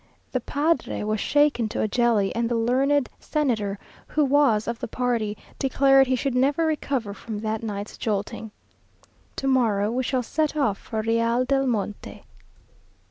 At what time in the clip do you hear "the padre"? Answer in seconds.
0.31-1.03